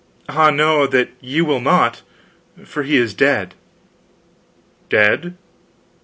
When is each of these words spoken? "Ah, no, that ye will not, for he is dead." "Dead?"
"Ah, 0.27 0.49
no, 0.49 0.87
that 0.87 1.09
ye 1.21 1.41
will 1.41 1.59
not, 1.59 2.01
for 2.65 2.81
he 2.81 2.97
is 2.97 3.13
dead." 3.13 3.53
"Dead?" 4.89 5.37